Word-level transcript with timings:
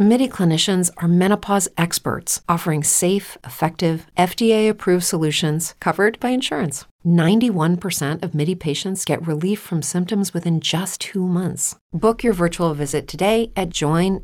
MIDI 0.00 0.28
clinicians 0.28 0.92
are 0.98 1.08
menopause 1.08 1.68
experts 1.76 2.40
offering 2.48 2.84
safe, 2.84 3.36
effective, 3.42 4.06
FDA 4.16 4.68
approved 4.68 5.02
solutions 5.02 5.74
covered 5.80 6.20
by 6.20 6.28
insurance. 6.28 6.84
91% 7.04 8.22
of 8.22 8.32
MIDI 8.32 8.54
patients 8.54 9.04
get 9.04 9.26
relief 9.26 9.58
from 9.58 9.82
symptoms 9.82 10.32
within 10.32 10.60
just 10.60 11.00
two 11.00 11.26
months. 11.26 11.74
Book 11.92 12.22
your 12.22 12.32
virtual 12.32 12.74
visit 12.74 13.08
today 13.08 13.50
at 13.56 13.70
joinmidi.com. 13.70 14.20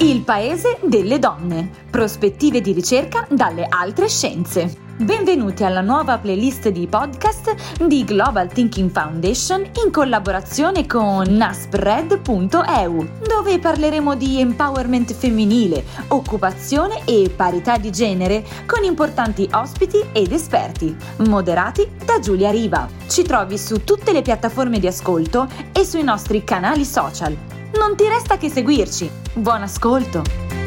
Il 0.00 0.22
paese 0.24 0.78
delle 0.88 1.18
donne. 1.18 1.70
Prospettive 1.90 2.60
di 2.60 2.72
ricerca 2.72 3.26
dalle 3.28 3.66
altre 3.68 4.08
scienze. 4.08 4.89
Benvenuti 5.00 5.64
alla 5.64 5.80
nuova 5.80 6.18
playlist 6.18 6.68
di 6.68 6.86
podcast 6.86 7.54
di 7.86 8.04
Global 8.04 8.48
Thinking 8.48 8.90
Foundation 8.90 9.62
in 9.82 9.90
collaborazione 9.90 10.84
con 10.84 11.24
naspread.eu, 11.26 13.08
dove 13.26 13.58
parleremo 13.58 14.14
di 14.14 14.40
empowerment 14.40 15.14
femminile, 15.14 15.82
occupazione 16.08 17.00
e 17.06 17.32
parità 17.34 17.78
di 17.78 17.90
genere 17.90 18.44
con 18.66 18.84
importanti 18.84 19.48
ospiti 19.54 20.04
ed 20.12 20.32
esperti, 20.32 20.94
moderati 21.26 21.88
da 22.04 22.18
Giulia 22.18 22.50
Riva. 22.50 22.86
Ci 23.08 23.22
trovi 23.22 23.56
su 23.56 23.82
tutte 23.82 24.12
le 24.12 24.20
piattaforme 24.20 24.78
di 24.78 24.86
ascolto 24.86 25.48
e 25.72 25.82
sui 25.82 26.02
nostri 26.02 26.44
canali 26.44 26.84
social. 26.84 27.34
Non 27.72 27.96
ti 27.96 28.06
resta 28.06 28.36
che 28.36 28.50
seguirci. 28.50 29.10
Buon 29.32 29.62
ascolto! 29.62 30.59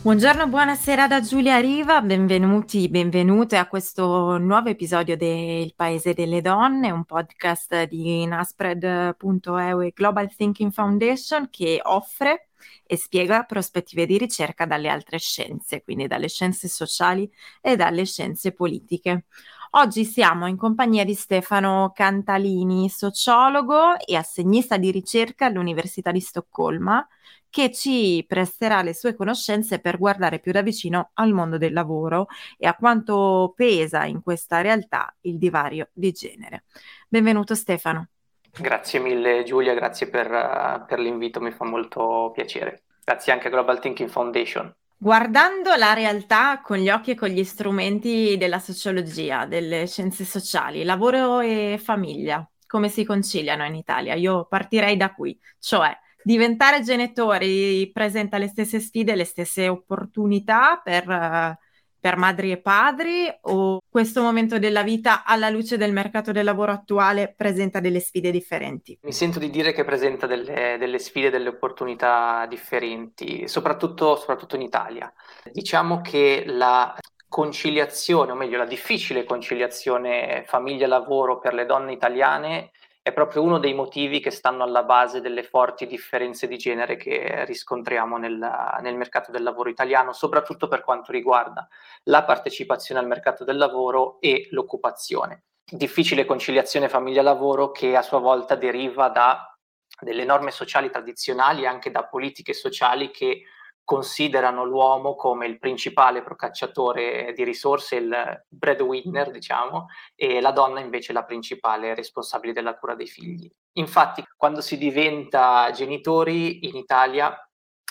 Buongiorno, 0.00 0.46
buonasera 0.46 1.08
da 1.08 1.20
Giulia 1.20 1.58
Riva, 1.58 2.00
benvenuti, 2.00 2.88
benvenute 2.88 3.56
a 3.56 3.66
questo 3.66 4.38
nuovo 4.38 4.68
episodio 4.68 5.16
del 5.16 5.74
Paese 5.74 6.14
delle 6.14 6.40
Donne, 6.40 6.92
un 6.92 7.04
podcast 7.04 7.82
di 7.88 8.24
Naspred.eu 8.24 9.82
e 9.82 9.92
Global 9.94 10.32
Thinking 10.32 10.70
Foundation 10.70 11.48
che 11.50 11.80
offre 11.82 12.50
e 12.86 12.96
spiega 12.96 13.42
prospettive 13.42 14.06
di 14.06 14.18
ricerca 14.18 14.66
dalle 14.66 14.88
altre 14.88 15.18
scienze, 15.18 15.82
quindi 15.82 16.06
dalle 16.06 16.28
scienze 16.28 16.68
sociali 16.68 17.30
e 17.60 17.74
dalle 17.74 18.04
scienze 18.06 18.52
politiche. 18.52 19.24
Oggi 19.72 20.04
siamo 20.06 20.46
in 20.46 20.56
compagnia 20.56 21.04
di 21.04 21.14
Stefano 21.14 21.92
Cantalini, 21.94 22.88
sociologo 22.88 23.98
e 23.98 24.16
assegnista 24.16 24.78
di 24.78 24.90
ricerca 24.90 25.46
all'Università 25.46 26.10
di 26.10 26.20
Stoccolma, 26.20 27.06
che 27.50 27.72
ci 27.72 28.24
presterà 28.26 28.82
le 28.82 28.94
sue 28.94 29.14
conoscenze 29.14 29.80
per 29.80 29.98
guardare 29.98 30.38
più 30.38 30.52
da 30.52 30.62
vicino 30.62 31.10
al 31.14 31.32
mondo 31.32 31.58
del 31.58 31.72
lavoro 31.72 32.26
e 32.56 32.66
a 32.66 32.74
quanto 32.74 33.52
pesa 33.56 34.04
in 34.04 34.22
questa 34.22 34.60
realtà 34.60 35.14
il 35.22 35.38
divario 35.38 35.88
di 35.92 36.12
genere. 36.12 36.64
Benvenuto 37.08 37.54
Stefano. 37.54 38.08
Grazie 38.50 38.98
mille 38.98 39.44
Giulia, 39.44 39.74
grazie 39.74 40.08
per, 40.08 40.84
per 40.86 40.98
l'invito, 40.98 41.40
mi 41.40 41.52
fa 41.52 41.64
molto 41.64 42.30
piacere. 42.34 42.82
Grazie 43.04 43.32
anche 43.32 43.46
a 43.46 43.50
Global 43.50 43.80
Thinking 43.80 44.08
Foundation. 44.08 44.74
Guardando 45.00 45.76
la 45.76 45.92
realtà 45.92 46.60
con 46.60 46.76
gli 46.78 46.90
occhi 46.90 47.12
e 47.12 47.14
con 47.14 47.28
gli 47.28 47.44
strumenti 47.44 48.36
della 48.36 48.58
sociologia, 48.58 49.46
delle 49.46 49.86
scienze 49.86 50.24
sociali, 50.24 50.82
lavoro 50.82 51.38
e 51.38 51.80
famiglia, 51.80 52.46
come 52.66 52.88
si 52.88 53.04
conciliano 53.04 53.64
in 53.64 53.76
Italia? 53.76 54.14
Io 54.14 54.46
partirei 54.46 54.96
da 54.96 55.14
qui, 55.14 55.38
cioè 55.60 55.96
diventare 56.28 56.82
genitori 56.82 57.90
presenta 57.90 58.36
le 58.36 58.48
stesse 58.48 58.80
sfide, 58.80 59.14
le 59.14 59.24
stesse 59.24 59.66
opportunità 59.66 60.78
per, 60.84 61.56
per 61.98 62.16
madri 62.18 62.52
e 62.52 62.58
padri 62.58 63.34
o 63.44 63.80
questo 63.88 64.20
momento 64.20 64.58
della 64.58 64.82
vita 64.82 65.24
alla 65.24 65.48
luce 65.48 65.78
del 65.78 65.94
mercato 65.94 66.30
del 66.30 66.44
lavoro 66.44 66.72
attuale 66.72 67.32
presenta 67.34 67.80
delle 67.80 68.00
sfide 68.00 68.30
differenti? 68.30 68.98
Mi 69.04 69.12
sento 69.12 69.38
di 69.38 69.48
dire 69.48 69.72
che 69.72 69.84
presenta 69.84 70.26
delle, 70.26 70.76
delle 70.78 70.98
sfide, 70.98 71.30
delle 71.30 71.48
opportunità 71.48 72.44
differenti, 72.46 73.48
soprattutto, 73.48 74.16
soprattutto 74.16 74.54
in 74.56 74.62
Italia. 74.62 75.10
Diciamo 75.50 76.02
che 76.02 76.44
la 76.46 76.94
conciliazione, 77.26 78.32
o 78.32 78.34
meglio 78.34 78.58
la 78.58 78.66
difficile 78.66 79.24
conciliazione 79.24 80.44
famiglia-lavoro 80.46 81.38
per 81.38 81.54
le 81.54 81.64
donne 81.64 81.92
italiane 81.92 82.70
è 83.08 83.12
proprio 83.12 83.42
uno 83.42 83.58
dei 83.58 83.74
motivi 83.74 84.20
che 84.20 84.30
stanno 84.30 84.62
alla 84.62 84.82
base 84.82 85.20
delle 85.20 85.42
forti 85.42 85.86
differenze 85.86 86.46
di 86.46 86.56
genere 86.56 86.96
che 86.96 87.44
riscontriamo 87.44 88.16
nel, 88.16 88.38
nel, 88.80 88.96
mercato 88.96 89.30
del 89.30 89.42
lavoro 89.42 89.70
italiano, 89.70 90.12
soprattutto 90.12 90.68
per 90.68 90.82
quanto 90.82 91.10
riguarda 91.10 91.66
la 92.04 92.24
partecipazione 92.24 93.00
al 93.00 93.06
mercato 93.06 93.44
del 93.44 93.56
lavoro 93.56 94.20
e 94.20 94.48
l'occupazione. 94.50 95.44
Difficile 95.64 96.24
conciliazione 96.24 96.88
famiglia-lavoro 96.88 97.70
che 97.70 97.96
a 97.96 98.02
sua 98.02 98.18
volta 98.18 98.54
deriva 98.54 99.08
da 99.08 99.52
delle 100.00 100.24
norme 100.24 100.52
sociali 100.52 100.90
tradizionali 100.90 101.62
e 101.62 101.66
anche 101.66 101.90
da 101.90 102.04
politiche 102.04 102.52
sociali 102.52 103.10
che 103.10 103.42
considerano 103.88 104.64
l'uomo 104.64 105.14
come 105.14 105.46
il 105.46 105.58
principale 105.58 106.20
procacciatore 106.20 107.32
di 107.34 107.42
risorse, 107.42 107.96
il 107.96 108.44
breadwinner, 108.46 109.30
diciamo, 109.30 109.86
e 110.14 110.42
la 110.42 110.50
donna 110.50 110.80
invece 110.80 111.14
la 111.14 111.24
principale 111.24 111.94
responsabile 111.94 112.52
della 112.52 112.76
cura 112.76 112.94
dei 112.94 113.06
figli. 113.06 113.50
Infatti, 113.78 114.22
quando 114.36 114.60
si 114.60 114.76
diventa 114.76 115.70
genitori 115.70 116.68
in 116.68 116.76
Italia, 116.76 117.34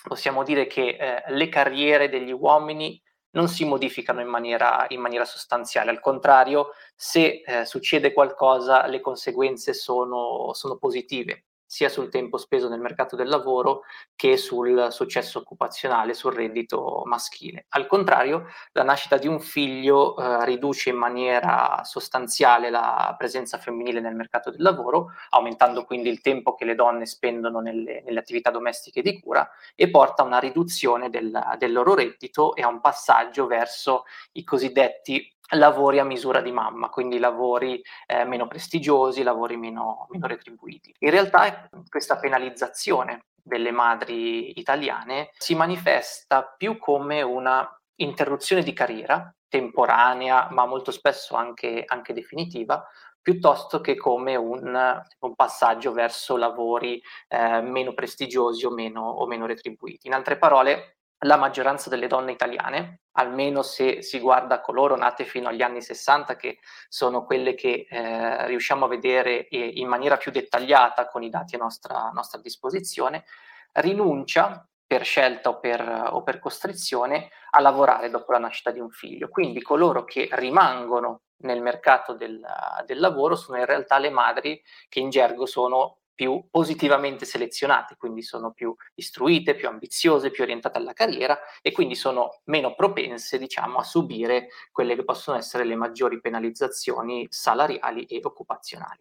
possiamo 0.08 0.44
dire 0.44 0.68
che 0.68 0.98
eh, 1.00 1.24
le 1.30 1.50
carriere 1.50 2.10
degli 2.10 2.32
uomini 2.32 3.02
non 3.32 3.48
si 3.48 3.66
modificano 3.66 4.22
in 4.22 4.28
maniera, 4.28 4.86
in 4.90 5.02
maniera 5.02 5.26
sostanziale, 5.26 5.90
al 5.90 6.00
contrario, 6.00 6.74
se 6.96 7.42
eh, 7.44 7.66
succede 7.66 8.14
qualcosa, 8.14 8.86
le 8.86 9.02
conseguenze 9.02 9.74
sono, 9.74 10.54
sono 10.54 10.78
positive 10.78 11.46
sia 11.68 11.90
sul 11.90 12.10
tempo 12.10 12.38
speso 12.38 12.70
nel 12.70 12.80
mercato 12.80 13.16
del 13.16 13.28
lavoro 13.28 13.82
che 14.16 14.38
sul 14.38 14.88
successo 14.90 15.40
occupazionale, 15.40 16.14
sul 16.14 16.34
reddito 16.34 17.04
maschile. 17.06 17.66
Al 17.70 17.86
contrario, 17.86 18.46
la 18.72 18.84
nascita 18.84 19.18
di 19.18 19.28
un 19.28 19.40
figlio 19.40 20.18
eh, 20.18 20.46
riduce 20.46 20.90
in 20.90 20.96
maniera 20.96 21.82
sostanziale 21.84 22.70
la 22.70 23.14
presenza 23.18 23.58
femminile 23.58 24.00
nel 24.00 24.16
mercato 24.16 24.50
del 24.50 24.62
lavoro, 24.62 25.12
aumentando 25.32 25.84
quindi 25.84 26.10
il 26.10 26.22
tempo 26.22 26.56
che 26.56 26.66
le 26.66 26.76
donne 26.76 27.06
spendono 27.06 27.60
nelle, 27.60 28.02
nelle 28.06 28.20
attività 28.20 28.50
domestiche 28.50 29.02
di 29.02 29.20
cura 29.20 29.48
e 29.76 29.90
porta 29.90 30.24
a 30.24 30.26
una 30.26 30.40
riduzione 30.40 31.10
del, 31.10 31.38
del 31.58 31.74
loro 31.74 31.94
reddito 31.94 32.56
e 32.56 32.62
a 32.62 32.68
un 32.68 32.80
passaggio 32.80 33.46
verso 33.46 34.06
i 34.34 34.44
cosiddetti 34.46 35.37
lavori 35.56 36.00
a 36.00 36.04
misura 36.04 36.42
di 36.42 36.52
mamma, 36.52 36.90
quindi 36.90 37.20
lavori 37.20 37.82
eh, 38.06 38.26
meno 38.26 38.48
prestigiosi, 38.48 39.24
lavori 39.24 39.58
meno, 39.58 40.08
meno 40.10 40.28
retribuiti. 40.28 40.94
In 41.00 41.12
realtà 41.12 41.70
questa 41.88 42.18
penalizzazione 42.18 43.26
delle 43.42 43.72
madri 43.72 44.60
italiane 44.60 45.30
si 45.38 45.56
manifesta 45.56 46.54
più 46.58 46.78
come 46.78 47.22
una 47.22 47.68
interruzione 47.96 48.62
di 48.62 48.74
carriera 48.74 49.34
temporanea, 49.48 50.50
ma 50.52 50.66
molto 50.66 50.92
spesso 50.92 51.36
anche, 51.36 51.84
anche 51.88 52.14
definitiva, 52.14 52.86
piuttosto 53.22 53.82
che 53.82 53.96
come 53.96 54.36
un, 54.36 55.02
un 55.20 55.36
passaggio 55.36 55.92
verso 55.92 56.38
lavori 56.38 57.02
eh, 57.28 57.62
meno 57.62 57.94
prestigiosi 57.94 58.66
o 58.66 58.70
meno, 58.70 59.02
o 59.02 59.26
meno 59.26 59.46
retribuiti. 59.46 60.08
In 60.08 60.14
altre 60.14 60.38
parole, 60.38 60.97
la 61.22 61.38
maggioranza 61.38 61.90
delle 61.90 62.08
donne 62.08 62.32
italiane, 62.32 63.02
almeno 63.14 63.64
se 63.64 64.02
si 64.02 64.20
guarda 64.20 64.62
coloro 64.62 64.96
nate 64.96 65.26
fino 65.26 65.50
agli 65.50 65.62
anni 65.64 65.82
60, 65.82 66.36
che 66.36 66.60
sono 66.88 67.26
quelle 67.26 67.56
che 67.56 67.88
eh, 67.90 68.46
riusciamo 68.48 68.86
a 68.86 68.90
vedere 68.90 69.48
in 69.50 69.88
maniera 69.88 70.18
più 70.18 70.32
dettagliata 70.32 71.08
con 71.08 71.24
i 71.24 71.30
dati 71.30 71.56
a 71.56 71.60
nostra, 71.60 72.10
a 72.10 72.12
nostra 72.12 72.40
disposizione, 72.40 73.26
rinuncia 73.74 74.68
per 74.86 75.04
scelta 75.04 75.50
o 75.50 75.60
per, 75.60 76.10
o 76.12 76.24
per, 76.24 76.40
costrizione 76.40 77.30
a 77.50 77.60
lavorare 77.60 78.10
dopo 78.10 78.32
la 78.32 78.40
nascita 78.40 78.72
di 78.72 78.80
un 78.80 78.90
figlio. 78.90 79.28
Quindi 79.28 79.62
coloro 79.62 80.06
che 80.06 80.30
rimangono 80.32 81.24
nel 81.40 81.62
mercato 81.62 82.14
del, 82.14 82.40
del 82.86 83.00
lavoro 83.00 83.36
sono 83.36 83.58
in 83.58 83.66
realtà 83.66 83.98
le 84.00 84.10
madri 84.10 84.62
che 84.88 85.00
in 85.00 85.10
gergo 85.10 85.46
sono 85.46 85.98
più 86.18 86.48
positivamente 86.50 87.26
selezionate, 87.26 87.96
quindi 87.96 88.24
sono 88.24 88.52
più 88.52 88.76
istruite, 88.96 89.54
più 89.54 89.68
ambiziose, 89.68 90.32
più 90.32 90.44
orientate 90.44 90.80
alla 90.80 90.94
carriera 90.94 91.38
e 91.62 91.72
quindi 91.72 91.94
sono 91.94 92.42
meno 92.46 92.74
propense, 92.74 93.38
diciamo, 93.38 93.78
a 93.78 93.84
subire 93.84 94.48
quelle 94.72 94.96
che 94.96 95.04
possono 95.04 95.38
essere 95.38 95.64
le 95.64 95.76
maggiori 95.76 96.20
penalizzazioni 96.20 97.28
salariali 97.30 98.06
e 98.06 98.20
occupazionali. 98.24 99.00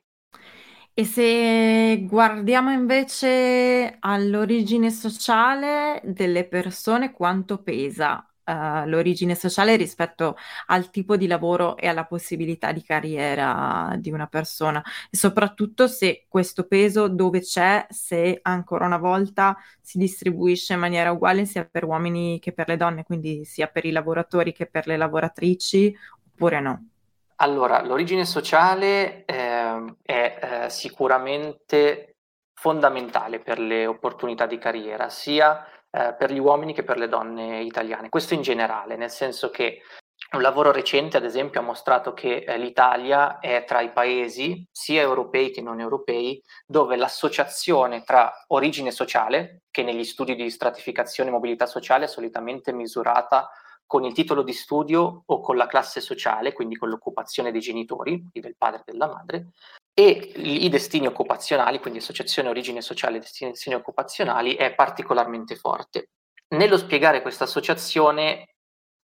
E 0.98 1.04
se 1.04 2.04
guardiamo 2.06 2.70
invece 2.70 3.96
all'origine 4.00 4.90
sociale 4.90 6.00
delle 6.04 6.46
persone, 6.46 7.12
quanto 7.12 7.62
pesa 7.62 8.26
uh, 8.46 8.86
l'origine 8.86 9.34
sociale 9.34 9.76
rispetto 9.76 10.36
al 10.66 10.90
tipo 10.90 11.16
di 11.16 11.26
lavoro 11.26 11.76
e 11.76 11.88
alla 11.88 12.04
possibilità 12.04 12.72
di 12.72 12.82
carriera 12.82 13.94
di 13.98 14.10
una 14.10 14.26
persona 14.26 14.82
e 15.10 15.16
soprattutto 15.16 15.88
se 15.88 16.26
questo 16.28 16.66
peso 16.66 17.08
dove 17.08 17.40
c'è, 17.40 17.86
se 17.90 18.38
ancora 18.42 18.86
una 18.86 18.98
volta 18.98 19.56
si 19.80 19.98
distribuisce 19.98 20.74
in 20.74 20.80
maniera 20.80 21.10
uguale 21.10 21.44
sia 21.44 21.64
per 21.64 21.84
uomini 21.84 22.38
che 22.38 22.52
per 22.52 22.68
le 22.68 22.76
donne, 22.76 23.04
quindi 23.04 23.44
sia 23.44 23.66
per 23.66 23.84
i 23.84 23.90
lavoratori 23.90 24.52
che 24.52 24.66
per 24.66 24.86
le 24.86 24.96
lavoratrici 24.96 25.96
oppure 26.32 26.60
no. 26.60 26.88
Allora, 27.36 27.82
l'origine 27.82 28.24
sociale 28.24 29.24
eh, 29.26 29.94
è 30.02 30.38
eh, 30.64 30.70
sicuramente 30.70 32.16
fondamentale 32.54 33.40
per 33.40 33.58
le 33.58 33.86
opportunità 33.86 34.46
di 34.46 34.56
carriera, 34.56 35.10
sia 35.10 35.62
eh, 35.90 36.14
per 36.18 36.32
gli 36.32 36.38
uomini 36.38 36.72
che 36.72 36.84
per 36.84 36.98
le 36.98 37.08
donne 37.08 37.62
italiane. 37.62 38.08
Questo 38.08 38.34
in 38.34 38.42
generale, 38.42 38.96
nel 38.96 39.10
senso 39.10 39.50
che 39.50 39.82
un 40.32 40.42
lavoro 40.42 40.72
recente, 40.72 41.16
ad 41.16 41.24
esempio, 41.24 41.60
ha 41.60 41.62
mostrato 41.62 42.12
che 42.12 42.38
eh, 42.38 42.58
l'Italia 42.58 43.38
è 43.38 43.64
tra 43.64 43.80
i 43.80 43.92
paesi, 43.92 44.66
sia 44.72 45.00
europei 45.00 45.50
che 45.50 45.62
non 45.62 45.78
europei, 45.78 46.42
dove 46.66 46.96
l'associazione 46.96 48.02
tra 48.02 48.32
origine 48.48 48.90
sociale, 48.90 49.62
che 49.70 49.82
negli 49.82 50.04
studi 50.04 50.34
di 50.34 50.50
stratificazione 50.50 51.30
e 51.30 51.32
mobilità 51.32 51.66
sociale 51.66 52.04
è 52.04 52.08
solitamente 52.08 52.72
misurata 52.72 53.48
con 53.86 54.02
il 54.04 54.12
titolo 54.12 54.42
di 54.42 54.52
studio 54.52 55.22
o 55.24 55.40
con 55.40 55.56
la 55.56 55.68
classe 55.68 56.00
sociale, 56.00 56.52
quindi 56.52 56.74
con 56.74 56.88
l'occupazione 56.88 57.52
dei 57.52 57.60
genitori, 57.60 58.28
del 58.32 58.56
padre 58.58 58.80
e 58.80 58.90
della 58.90 59.06
madre, 59.06 59.52
e 59.98 60.32
i 60.36 60.68
destini 60.68 61.06
occupazionali, 61.06 61.80
quindi 61.80 62.00
associazione 62.00 62.50
origine 62.50 62.82
sociale 62.82 63.16
e 63.16 63.20
destini 63.20 63.74
occupazionali, 63.74 64.54
è 64.54 64.74
particolarmente 64.74 65.56
forte. 65.56 66.10
Nello 66.48 66.76
spiegare 66.76 67.22
questa 67.22 67.44
associazione, 67.44 68.56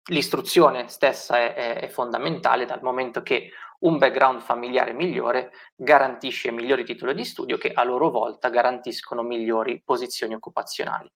l'istruzione 0.08 0.88
stessa 0.88 1.36
è, 1.36 1.74
è, 1.74 1.88
fondamentale 1.88 2.64
dal 2.64 2.80
momento 2.80 3.20
che 3.22 3.50
un 3.80 3.98
background 3.98 4.40
familiare 4.40 4.94
migliore 4.94 5.50
garantisce 5.76 6.50
migliori 6.52 6.84
titoli 6.84 7.14
di 7.14 7.26
studio 7.26 7.58
che 7.58 7.70
a 7.70 7.84
loro 7.84 8.08
volta 8.08 8.48
garantiscono 8.48 9.22
migliori 9.22 9.82
posizioni 9.84 10.32
occupazionali. 10.32 11.12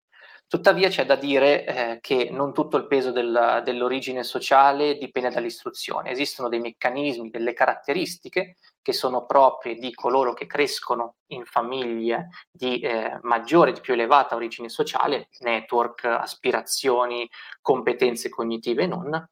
Tuttavia 0.47 0.89
c'è 0.89 1.06
da 1.06 1.15
dire 1.15 1.65
eh, 1.65 2.00
che 2.01 2.27
non 2.29 2.51
tutto 2.51 2.75
il 2.75 2.88
peso 2.88 3.12
del, 3.12 3.62
dell'origine 3.63 4.24
sociale 4.24 4.97
dipende 4.97 5.29
dall'istruzione, 5.29 6.09
esistono 6.09 6.50
dei 6.50 6.59
meccanismi, 6.59 7.29
delle 7.29 7.53
caratteristiche 7.53 8.57
che 8.81 8.94
sono 8.94 9.25
proprie 9.25 9.75
di 9.75 9.94
coloro 9.94 10.33
che 10.33 10.48
crescono 10.48 11.16
in 11.28 11.45
famiglie 11.45 12.30
di 12.51 12.80
eh, 12.80 13.19
maggiore, 13.22 13.74
di 13.74 13.80
più 13.80 13.94
elevata 13.94 14.36
origine 14.36 14.69
sociale, 14.69 15.30
network, 15.39 16.06
aspirazioni, 16.06 17.30
competenze 17.62 18.30
cognitive 18.30 18.83
e 18.83 18.88
non, 18.88 19.30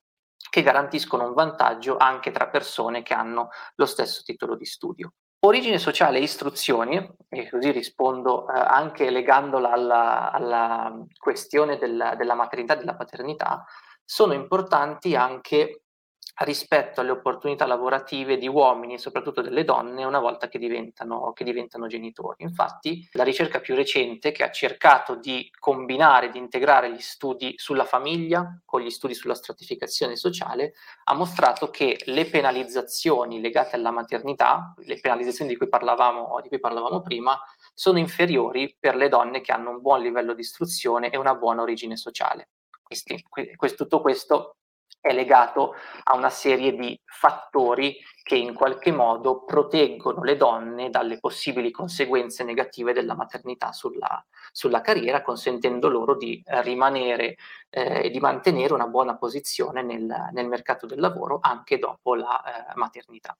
che 0.50 0.62
garantiscono 0.62 1.26
un 1.26 1.34
vantaggio 1.34 1.98
anche 1.98 2.32
tra 2.32 2.48
persone 2.48 3.02
che 3.04 3.14
hanno 3.14 3.50
lo 3.76 3.86
stesso 3.86 4.22
titolo 4.24 4.56
di 4.56 4.66
studio. 4.66 5.14
Origine 5.42 5.78
sociale 5.78 6.18
e 6.18 6.24
istruzioni, 6.24 7.16
e 7.30 7.50
così 7.50 7.72
rispondo 7.72 8.50
eh, 8.50 8.60
anche 8.60 9.10
legandola 9.10 9.72
alla, 9.72 10.32
alla 10.32 10.94
questione 11.18 11.78
del, 11.78 12.16
della 12.18 12.34
maternità 12.34 12.74
e 12.74 12.78
della 12.78 12.96
paternità, 12.96 13.64
sono 14.04 14.34
importanti 14.34 15.16
anche 15.16 15.84
rispetto 16.44 17.02
alle 17.02 17.12
opportunità 17.12 17.66
lavorative 17.66 18.38
di 18.38 18.48
uomini 18.48 18.94
e 18.94 18.98
soprattutto 18.98 19.42
delle 19.42 19.64
donne 19.64 20.04
una 20.04 20.20
volta 20.20 20.48
che 20.48 20.58
diventano, 20.58 21.34
che 21.34 21.44
diventano, 21.44 21.88
genitori. 21.88 22.44
Infatti 22.44 23.08
la 23.14 23.24
ricerca 23.24 23.60
più 23.60 23.76
recente 23.76 24.32
che 24.32 24.44
ha 24.44 24.52
cercato 24.52 25.16
di 25.16 25.52
combinare, 25.60 26.30
di 26.30 26.38
integrare 26.38 26.92
gli 26.92 27.00
studi 27.00 27.54
sulla 27.58 27.86
famiglia 27.86 28.60
con 28.66 28.82
gli 28.82 28.90
studi 28.90 29.14
sulla 29.14 29.36
stratificazione 29.36 30.16
sociale 30.16 30.74
ha 31.06 31.14
mostrato 31.14 31.70
che 31.70 32.00
le 32.06 32.26
penalizzazioni 32.26 33.42
legate 33.42 33.76
alla 33.76 33.92
maternità, 33.92 34.74
le 34.78 35.00
penalizzazioni 35.00 35.50
di 35.50 35.58
cui 35.58 35.68
parlavamo, 35.68 36.40
di 36.42 36.48
cui 36.48 36.60
parlavamo 36.60 37.02
prima, 37.02 37.40
sono 37.74 37.98
inferiori 37.98 38.76
per 38.80 38.96
le 38.96 39.10
donne 39.10 39.42
che 39.42 39.52
hanno 39.52 39.72
un 39.72 39.82
buon 39.82 40.02
livello 40.02 40.34
di 40.34 40.42
istruzione 40.42 41.10
e 41.10 41.18
una 41.18 41.36
buona 41.36 41.62
origine 41.62 41.98
sociale. 41.98 42.50
Questo, 42.82 43.76
tutto 43.76 44.02
questo 44.02 44.56
è 45.02 45.14
legato 45.14 45.76
a 46.04 46.16
una 46.16 46.30
serie 46.30 46.74
di 46.76 47.00
fattori 47.06 47.98
che 48.22 48.36
in 48.36 48.54
qualche 48.54 48.92
modo 48.92 49.44
proteggono 49.44 50.24
le 50.24 50.36
donne 50.36 50.90
dalle 50.90 51.20
possibili 51.20 51.72
conseguenze 51.72 52.44
negative 52.44 52.94
della 52.94 53.16
maternità 53.16 53.72
sulla, 53.72 54.24
sulla 54.52 54.82
carriera, 54.82 55.22
consentendo 55.22 55.88
loro 55.90 56.16
di 56.16 56.42
eh, 56.46 56.62
rimanere 56.62 57.38
eh, 57.70 58.06
e 58.06 58.10
di 58.10 58.20
mantenere 58.20 58.74
una 58.74 58.88
buona 58.88 59.16
posizione 59.16 59.82
nel, 59.82 60.30
nel, 60.32 60.48
mercato 60.48 60.86
del 60.86 61.00
lavoro 61.00 61.40
anche 61.42 61.80
dopo 61.80 62.16
la 62.16 62.44
eh, 62.44 62.74
maternità. 62.76 63.36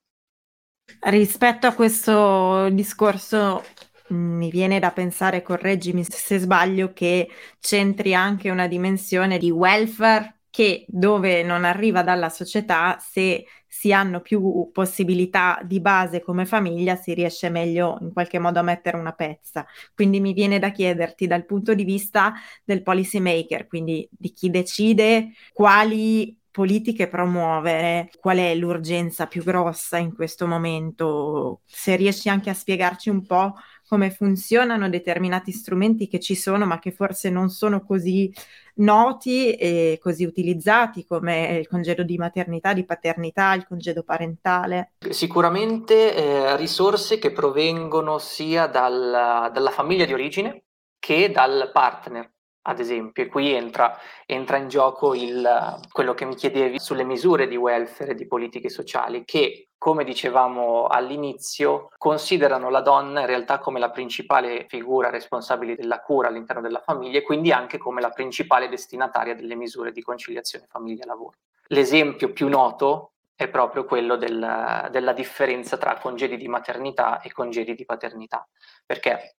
Rispetto 1.02 1.66
a 1.66 1.74
questo 1.74 2.68
discorso 2.70 3.62
mi 4.08 4.50
viene 4.50 4.80
da 4.80 4.90
pensare, 4.90 5.42
correggimi 5.42 6.04
se 6.04 6.38
sbaglio, 6.38 6.92
che 6.92 7.30
c'entri 7.60 8.12
anche 8.12 8.50
una 8.50 8.66
dimensione 8.66 9.38
di 9.38 9.50
welfare 9.50 10.39
che 10.50 10.84
dove 10.88 11.42
non 11.42 11.64
arriva 11.64 12.02
dalla 12.02 12.28
società, 12.28 12.98
se 13.00 13.46
si 13.66 13.92
hanno 13.92 14.20
più 14.20 14.70
possibilità 14.72 15.60
di 15.62 15.80
base 15.80 16.20
come 16.20 16.44
famiglia, 16.44 16.96
si 16.96 17.14
riesce 17.14 17.48
meglio 17.48 17.98
in 18.00 18.12
qualche 18.12 18.40
modo 18.40 18.58
a 18.58 18.62
mettere 18.62 18.96
una 18.96 19.12
pezza. 19.12 19.64
Quindi 19.94 20.20
mi 20.20 20.32
viene 20.32 20.58
da 20.58 20.70
chiederti 20.70 21.28
dal 21.28 21.46
punto 21.46 21.72
di 21.74 21.84
vista 21.84 22.34
del 22.64 22.82
policy 22.82 23.20
maker, 23.20 23.68
quindi 23.68 24.08
di 24.10 24.30
chi 24.32 24.50
decide 24.50 25.30
quali 25.52 26.36
politiche 26.50 27.06
promuovere, 27.08 28.10
qual 28.18 28.38
è 28.38 28.54
l'urgenza 28.56 29.26
più 29.26 29.44
grossa 29.44 29.98
in 29.98 30.14
questo 30.14 30.48
momento, 30.48 31.60
se 31.64 31.94
riesci 31.94 32.28
anche 32.28 32.50
a 32.50 32.54
spiegarci 32.54 33.08
un 33.08 33.24
po' 33.24 33.54
come 33.90 34.12
funzionano 34.12 34.88
determinati 34.88 35.50
strumenti 35.50 36.06
che 36.06 36.20
ci 36.20 36.36
sono 36.36 36.64
ma 36.64 36.78
che 36.78 36.92
forse 36.92 37.28
non 37.28 37.50
sono 37.50 37.82
così 37.84 38.32
noti 38.74 39.54
e 39.54 39.98
così 40.00 40.24
utilizzati 40.24 41.04
come 41.04 41.58
il 41.58 41.66
congedo 41.66 42.04
di 42.04 42.16
maternità, 42.16 42.72
di 42.72 42.84
paternità, 42.84 43.52
il 43.54 43.66
congedo 43.66 44.04
parentale. 44.04 44.92
Sicuramente 45.10 46.14
eh, 46.14 46.56
risorse 46.56 47.18
che 47.18 47.32
provengono 47.32 48.18
sia 48.18 48.68
dal, 48.68 49.50
dalla 49.52 49.70
famiglia 49.70 50.04
di 50.04 50.12
origine 50.12 50.62
che 51.00 51.32
dal 51.32 51.70
partner 51.72 52.30
ad 52.62 52.78
esempio, 52.78 53.22
e 53.22 53.26
qui 53.26 53.52
entra, 53.52 53.96
entra 54.26 54.58
in 54.58 54.68
gioco 54.68 55.14
il, 55.14 55.80
quello 55.90 56.14
che 56.14 56.24
mi 56.24 56.34
chiedevi 56.34 56.78
sulle 56.78 57.04
misure 57.04 57.48
di 57.48 57.56
welfare 57.56 58.12
e 58.12 58.14
di 58.14 58.26
politiche 58.26 58.68
sociali, 58.68 59.24
che, 59.24 59.68
come 59.78 60.04
dicevamo 60.04 60.86
all'inizio, 60.86 61.88
considerano 61.96 62.68
la 62.68 62.82
donna 62.82 63.20
in 63.20 63.26
realtà 63.26 63.58
come 63.58 63.78
la 63.78 63.90
principale 63.90 64.66
figura 64.68 65.08
responsabile 65.08 65.74
della 65.74 66.00
cura 66.00 66.28
all'interno 66.28 66.60
della 66.60 66.82
famiglia 66.84 67.18
e 67.18 67.22
quindi 67.22 67.50
anche 67.50 67.78
come 67.78 68.02
la 68.02 68.10
principale 68.10 68.68
destinataria 68.68 69.34
delle 69.34 69.54
misure 69.54 69.90
di 69.90 70.02
conciliazione 70.02 70.66
famiglia-lavoro. 70.68 71.38
L'esempio 71.68 72.32
più 72.32 72.48
noto 72.48 73.12
è 73.34 73.48
proprio 73.48 73.86
quello 73.86 74.16
del, 74.16 74.88
della 74.90 75.12
differenza 75.14 75.78
tra 75.78 75.96
congedi 75.98 76.36
di 76.36 76.46
maternità 76.46 77.22
e 77.22 77.32
congedi 77.32 77.74
di 77.74 77.86
paternità, 77.86 78.46
perché 78.84 79.36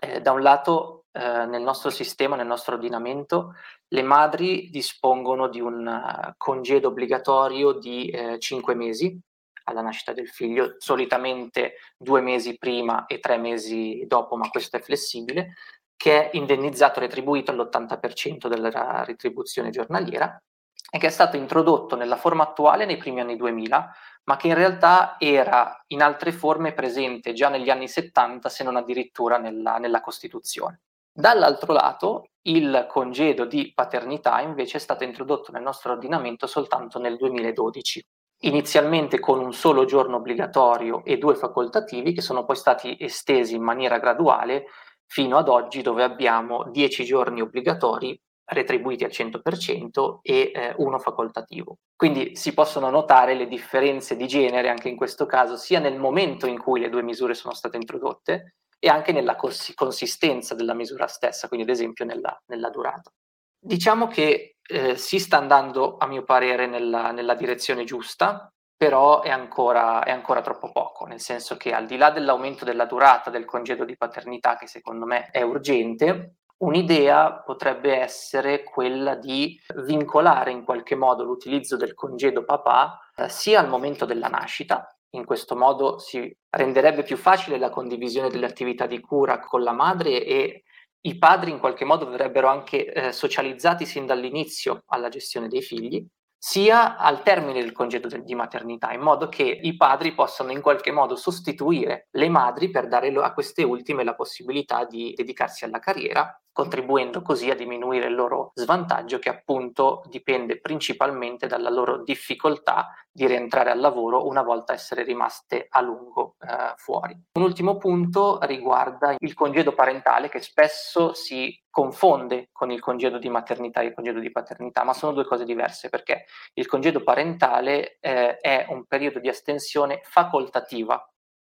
eh, 0.00 0.22
da 0.22 0.32
un 0.32 0.40
lato 0.40 1.01
eh, 1.12 1.46
nel 1.46 1.62
nostro 1.62 1.90
sistema, 1.90 2.36
nel 2.36 2.46
nostro 2.46 2.74
ordinamento, 2.74 3.54
le 3.88 4.02
madri 4.02 4.70
dispongono 4.70 5.48
di 5.48 5.60
un 5.60 5.86
uh, 5.86 6.32
congedo 6.36 6.88
obbligatorio 6.88 7.72
di 7.72 8.08
eh, 8.08 8.38
5 8.38 8.74
mesi 8.74 9.18
alla 9.64 9.82
nascita 9.82 10.12
del 10.12 10.28
figlio, 10.28 10.76
solitamente 10.78 11.74
due 11.96 12.20
mesi 12.20 12.56
prima 12.56 13.06
e 13.06 13.20
tre 13.20 13.36
mesi 13.36 14.04
dopo, 14.06 14.36
ma 14.36 14.48
questo 14.48 14.76
è 14.76 14.80
flessibile, 14.80 15.54
che 15.96 16.30
è 16.30 16.36
indennizzato 16.36 16.98
retribuito 16.98 17.52
all'80% 17.52 18.48
della 18.48 19.04
retribuzione 19.04 19.70
giornaliera 19.70 20.42
e 20.90 20.98
che 20.98 21.06
è 21.06 21.10
stato 21.10 21.36
introdotto 21.36 21.94
nella 21.94 22.16
forma 22.16 22.42
attuale 22.42 22.86
nei 22.86 22.96
primi 22.96 23.20
anni 23.20 23.36
2000 23.36 23.94
ma 24.24 24.36
che 24.36 24.48
in 24.48 24.54
realtà 24.54 25.16
era 25.18 25.82
in 25.88 26.02
altre 26.02 26.32
forme 26.32 26.72
presente 26.72 27.32
già 27.32 27.48
negli 27.48 27.70
anni 27.70 27.88
70, 27.88 28.48
se 28.48 28.62
non 28.62 28.76
addirittura 28.76 29.38
nella, 29.38 29.78
nella 29.78 30.00
Costituzione. 30.00 30.80
Dall'altro 31.14 31.74
lato, 31.74 32.30
il 32.46 32.86
congedo 32.88 33.44
di 33.44 33.70
paternità 33.74 34.40
invece 34.40 34.78
è 34.78 34.80
stato 34.80 35.04
introdotto 35.04 35.52
nel 35.52 35.60
nostro 35.60 35.92
ordinamento 35.92 36.46
soltanto 36.46 36.98
nel 36.98 37.16
2012, 37.16 38.02
inizialmente 38.44 39.20
con 39.20 39.38
un 39.38 39.52
solo 39.52 39.84
giorno 39.84 40.16
obbligatorio 40.16 41.04
e 41.04 41.18
due 41.18 41.34
facoltativi 41.34 42.14
che 42.14 42.22
sono 42.22 42.46
poi 42.46 42.56
stati 42.56 42.96
estesi 42.98 43.54
in 43.54 43.62
maniera 43.62 43.98
graduale 43.98 44.64
fino 45.06 45.36
ad 45.36 45.48
oggi 45.50 45.82
dove 45.82 46.02
abbiamo 46.02 46.64
10 46.70 47.04
giorni 47.04 47.42
obbligatori 47.42 48.18
retribuiti 48.44 49.04
al 49.04 49.10
100% 49.10 50.18
e 50.22 50.50
eh, 50.54 50.74
uno 50.78 50.98
facoltativo. 50.98 51.76
Quindi 51.94 52.36
si 52.36 52.54
possono 52.54 52.88
notare 52.88 53.34
le 53.34 53.46
differenze 53.46 54.16
di 54.16 54.26
genere 54.26 54.70
anche 54.70 54.88
in 54.88 54.96
questo 54.96 55.26
caso, 55.26 55.56
sia 55.56 55.78
nel 55.78 55.98
momento 55.98 56.46
in 56.46 56.58
cui 56.58 56.80
le 56.80 56.88
due 56.88 57.02
misure 57.02 57.34
sono 57.34 57.52
state 57.52 57.76
introdotte 57.76 58.54
e 58.84 58.88
anche 58.88 59.12
nella 59.12 59.36
cons- 59.36 59.74
consistenza 59.76 60.56
della 60.56 60.74
misura 60.74 61.06
stessa, 61.06 61.46
quindi 61.46 61.70
ad 61.70 61.72
esempio 61.72 62.04
nella, 62.04 62.36
nella 62.46 62.68
durata. 62.68 63.12
Diciamo 63.56 64.08
che 64.08 64.56
eh, 64.60 64.96
si 64.96 65.20
sta 65.20 65.36
andando, 65.36 65.98
a 65.98 66.08
mio 66.08 66.24
parere, 66.24 66.66
nella, 66.66 67.12
nella 67.12 67.36
direzione 67.36 67.84
giusta, 67.84 68.52
però 68.76 69.20
è 69.20 69.30
ancora, 69.30 70.02
è 70.02 70.10
ancora, 70.10 70.40
troppo 70.40 70.72
poco, 70.72 71.04
nel 71.04 71.20
senso 71.20 71.56
che 71.56 71.72
al 71.72 71.86
di 71.86 71.96
là 71.96 72.10
dell'aumento 72.10 72.64
della 72.64 72.84
durata 72.84 73.30
del 73.30 73.44
congedo 73.44 73.84
di 73.84 73.96
paternità, 73.96 74.56
che 74.56 74.66
secondo 74.66 75.06
me 75.06 75.30
è 75.30 75.42
urgente, 75.42 76.38
un'idea 76.56 77.40
potrebbe 77.44 77.96
essere 77.96 78.64
quella 78.64 79.14
di 79.14 79.56
vincolare 79.84 80.50
in 80.50 80.64
qualche 80.64 80.96
modo 80.96 81.22
l'utilizzo 81.22 81.76
del 81.76 81.94
congedo 81.94 82.44
papà 82.44 82.98
eh, 83.14 83.28
sia 83.28 83.60
al 83.60 83.68
momento 83.68 84.04
della 84.04 84.26
nascita, 84.26 84.92
in 85.14 85.24
questo 85.24 85.56
modo 85.56 85.98
si 85.98 86.34
renderebbe 86.50 87.02
più 87.02 87.16
facile 87.16 87.58
la 87.58 87.70
condivisione 87.70 88.28
delle 88.28 88.46
attività 88.46 88.86
di 88.86 89.00
cura 89.00 89.40
con 89.40 89.62
la 89.62 89.72
madre 89.72 90.24
e 90.24 90.64
i 91.04 91.18
padri 91.18 91.50
in 91.50 91.58
qualche 91.58 91.84
modo 91.84 92.08
verrebbero 92.08 92.48
anche 92.48 92.92
eh, 92.92 93.12
socializzati 93.12 93.84
sin 93.84 94.06
dall'inizio 94.06 94.84
alla 94.86 95.08
gestione 95.08 95.48
dei 95.48 95.62
figli, 95.62 96.06
sia 96.38 96.96
al 96.96 97.22
termine 97.22 97.60
del 97.60 97.72
congedo 97.72 98.08
di 98.08 98.34
maternità, 98.34 98.92
in 98.92 99.00
modo 99.00 99.28
che 99.28 99.42
i 99.42 99.76
padri 99.76 100.14
possano 100.14 100.50
in 100.50 100.60
qualche 100.60 100.90
modo 100.90 101.14
sostituire 101.16 102.08
le 102.12 102.28
madri 102.28 102.70
per 102.70 102.88
dare 102.88 103.08
a 103.08 103.32
queste 103.32 103.62
ultime 103.62 104.04
la 104.04 104.14
possibilità 104.14 104.84
di 104.84 105.12
dedicarsi 105.14 105.64
alla 105.64 105.78
carriera 105.78 106.41
contribuendo 106.52 107.22
così 107.22 107.50
a 107.50 107.54
diminuire 107.54 108.06
il 108.06 108.14
loro 108.14 108.52
svantaggio 108.54 109.18
che 109.18 109.30
appunto 109.30 110.02
dipende 110.08 110.60
principalmente 110.60 111.46
dalla 111.46 111.70
loro 111.70 112.02
difficoltà 112.02 112.90
di 113.10 113.26
rientrare 113.26 113.70
al 113.70 113.80
lavoro 113.80 114.26
una 114.26 114.42
volta 114.42 114.72
essere 114.72 115.02
rimaste 115.02 115.66
a 115.68 115.80
lungo 115.80 116.36
eh, 116.40 116.74
fuori. 116.76 117.18
Un 117.32 117.42
ultimo 117.42 117.76
punto 117.78 118.38
riguarda 118.42 119.14
il 119.18 119.34
congedo 119.34 119.72
parentale 119.72 120.28
che 120.28 120.40
spesso 120.40 121.14
si 121.14 121.58
confonde 121.70 122.50
con 122.52 122.70
il 122.70 122.80
congedo 122.80 123.18
di 123.18 123.30
maternità 123.30 123.80
e 123.80 123.86
il 123.86 123.94
congedo 123.94 124.20
di 124.20 124.30
paternità, 124.30 124.84
ma 124.84 124.92
sono 124.92 125.12
due 125.12 125.24
cose 125.24 125.44
diverse 125.44 125.88
perché 125.88 126.26
il 126.54 126.66
congedo 126.66 127.02
parentale 127.02 127.96
eh, 128.00 128.36
è 128.36 128.66
un 128.68 128.84
periodo 128.84 129.20
di 129.20 129.28
astensione 129.28 130.00
facoltativa 130.04 131.02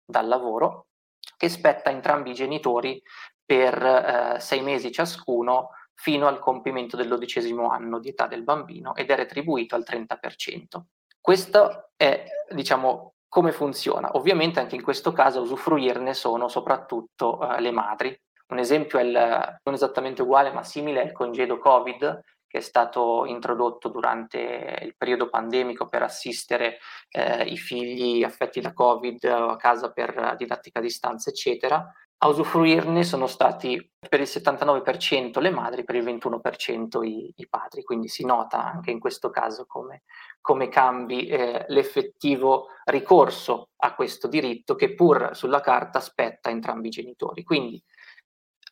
dal 0.05 0.29
lavoro 0.29 0.89
che 1.37 1.49
spetta 1.49 1.91
entrambi 1.91 2.31
i 2.31 2.35
genitori 2.35 3.03
per 3.51 3.83
eh, 3.85 4.37
sei 4.39 4.63
mesi 4.63 4.93
ciascuno 4.93 5.71
fino 5.93 6.29
al 6.29 6.39
compimento 6.39 6.97
del 6.97 7.09
dodicesimo 7.09 7.69
anno 7.69 7.99
di 7.99 8.11
età 8.11 8.29
del 8.29 8.45
bambino 8.45 8.95
ed 8.95 9.11
è 9.11 9.17
retribuito 9.17 9.75
al 9.75 9.85
30%. 9.85 10.83
Questo 11.21 11.91
è, 11.97 12.25
diciamo, 12.49 13.15
come 13.27 13.51
funziona. 13.51 14.11
Ovviamente 14.13 14.61
anche 14.61 14.77
in 14.77 14.85
questo 14.85 15.11
caso 15.11 15.41
a 15.41 15.43
usufruirne 15.43 16.15
sono 16.15 16.47
soprattutto 16.47 17.41
eh, 17.41 17.61
le 17.61 17.73
madri. 17.73 18.17
Un 18.51 18.59
esempio 18.59 19.01
è 19.01 19.03
il, 19.03 19.59
non 19.65 19.75
esattamente 19.75 20.23
uguale 20.23 20.53
ma 20.53 20.63
simile 20.63 21.03
al 21.03 21.11
congedo 21.11 21.59
Covid 21.59 22.23
che 22.47 22.59
è 22.59 22.61
stato 22.61 23.25
introdotto 23.27 23.89
durante 23.89 24.79
il 24.83 24.95
periodo 24.97 25.29
pandemico 25.29 25.89
per 25.89 26.05
assistere 26.05 26.79
eh, 27.11 27.45
i 27.45 27.57
figli 27.57 28.23
affetti 28.23 28.61
da 28.61 28.73
Covid 28.73 29.25
a 29.25 29.57
casa 29.57 29.91
per 29.91 30.37
didattica 30.37 30.79
a 30.79 30.83
distanza, 30.83 31.31
eccetera. 31.31 31.93
A 32.23 32.29
usufruirne 32.29 33.03
sono 33.03 33.27
stati 33.27 33.93
per 34.07 34.21
il 34.21 34.27
79% 34.27 35.41
le 35.41 35.51
madri, 35.51 35.85
per 35.85 35.95
il 35.95 36.05
21% 36.05 37.03
i, 37.03 37.33
i 37.35 37.49
padri, 37.49 37.83
quindi 37.83 38.09
si 38.09 38.27
nota 38.27 38.63
anche 38.63 38.91
in 38.91 39.01
questo 39.01 39.31
caso 39.31 39.65
come, 39.67 40.03
come 40.43 40.69
cambi 40.69 41.27
eh, 41.27 41.65
l'effettivo 41.69 42.67
ricorso 42.85 43.71
a 43.77 43.95
questo 43.95 44.29
diritto 44.29 44.75
che 44.75 44.95
pur 44.95 45.31
sulla 45.33 45.61
carta 45.61 46.01
spetta 46.01 46.51
entrambi 46.51 46.89
i 46.89 46.91
genitori. 46.91 47.43
Quindi 47.43 47.83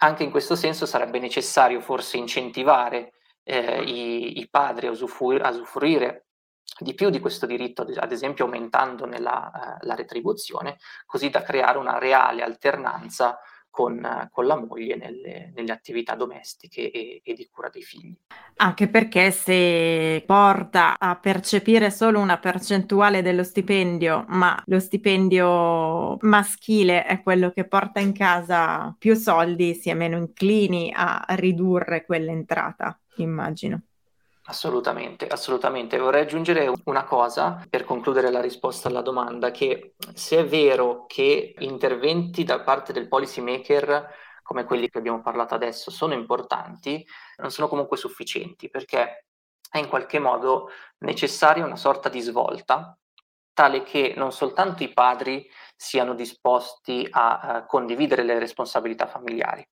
anche 0.01 0.25
in 0.25 0.31
questo 0.31 0.55
senso 0.55 0.85
sarebbe 0.85 1.19
necessario 1.19 1.81
forse 1.81 2.19
incentivare 2.19 3.15
eh, 3.45 3.83
i, 3.83 4.41
i, 4.41 4.49
padri 4.51 4.89
a 4.89 4.91
usufruire, 4.91 5.43
a 5.43 5.51
usufruire 5.51 6.28
di 6.79 6.95
più 6.95 7.11
di 7.11 7.21
questo 7.21 7.47
diritto, 7.47 7.87
ad 7.97 8.13
esempio 8.13 8.45
aumentando 8.45 9.05
nella, 9.05 9.79
eh, 9.81 9.87
la 9.87 9.95
retribuzione, 9.95 10.79
così 11.07 11.31
da 11.31 11.43
creare 11.43 11.79
una 11.79 11.99
reale 11.99 12.43
alternanza 12.43 13.39
con, 13.79 14.29
con 14.33 14.47
la 14.47 14.57
moglie 14.57 14.97
nelle, 14.97 15.53
nelle 15.55 15.71
attività 15.71 16.17
domestiche 16.17 16.91
e, 16.91 17.21
e, 17.23 17.33
di 17.35 17.49
cura 17.49 17.69
dei 17.69 17.83
figli. 17.83 18.13
Anche 18.57 18.89
perché 18.89 19.31
se 19.31 20.25
porta 20.27 20.97
a 20.99 21.15
percepire 21.17 21.91
solo 21.93 22.19
una 22.19 22.39
percentuale 22.39 23.23
dello 23.23 23.45
stipendio, 23.45 24.25
ma 24.29 24.61
lo 24.67 24.81
stipendio 24.81 26.17
maschile 26.23 27.05
è 27.05 27.23
quello 27.23 27.53
che 27.53 27.69
porta 27.69 28.01
in 28.01 28.13
casa 28.13 28.93
più 28.99 29.15
soldi, 29.15 29.75
si 29.75 29.91
è 29.91 29.95
meno 29.95 30.17
inclini 30.17 30.93
a 30.93 31.25
ridurre 31.37 32.05
quell'entrata, 32.05 32.99
immagino. 33.19 33.83
Assolutamente, 34.51 35.27
assolutamente. 35.27 35.99
Vorrei 35.99 36.23
aggiungere 36.23 36.73
una 36.85 37.05
cosa 37.05 37.63
per 37.69 37.85
concludere 37.85 38.31
la 38.31 38.41
risposta 38.41 38.89
alla 38.89 39.03
domanda, 39.03 39.51
che 39.51 39.95
se 40.15 40.39
è 40.39 40.47
vero 40.47 41.05
che 41.07 41.55
interventi 41.59 42.45
da 42.45 42.61
parte 42.63 42.95
del 42.95 43.09
policy 43.09 43.43
maker 43.43 44.09
come 44.43 44.65
quelli 44.65 44.89
che 44.89 44.97
abbiamo 44.99 45.21
parlato 45.21 45.55
adesso 45.55 45.91
sono 45.91 46.15
importanti, 46.15 47.05
non 47.37 47.51
sono 47.51 47.69
comunque 47.69 47.99
sufficienti 47.99 48.71
perché 48.71 49.27
è 49.71 49.77
in 49.77 49.89
qualche 49.89 50.19
modo 50.19 50.71
necessaria 51.01 51.65
una 51.67 51.77
sorta 51.77 52.09
di 52.09 52.21
svolta 52.21 52.97
tale 53.53 53.83
che 53.83 54.15
non 54.17 54.33
soltanto 54.33 54.83
i 54.83 54.93
padri 54.95 55.47
siano 55.77 56.15
disposti 56.15 57.07
a, 57.11 57.41
a 57.41 57.67
condividere 57.67 58.23
le 58.23 58.39
responsabilità 58.39 59.07
familiari, 59.07 59.67